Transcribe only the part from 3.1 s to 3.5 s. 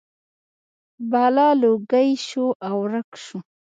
شو.